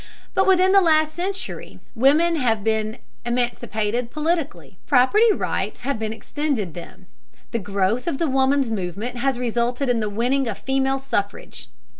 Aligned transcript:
But 0.33 0.47
within 0.47 0.71
the 0.71 0.81
last 0.81 1.13
century 1.13 1.79
women 1.93 2.35
have 2.35 2.63
been 2.63 2.97
emancipated 3.23 4.09
politically. 4.09 4.79
Property 4.87 5.31
rights 5.31 5.81
have 5.81 5.99
been 5.99 6.11
extended 6.11 6.73
them; 6.73 7.05
the 7.51 7.59
growth 7.59 8.07
of 8.07 8.17
the 8.17 8.27
woman's 8.27 8.71
movement 8.71 9.17
has 9.17 9.37
resulted 9.37 9.89
in 9.89 9.99
the 9.99 10.09
winning 10.09 10.47
of 10.47 10.57
female 10.57 10.97
suffrage. 10.97 11.69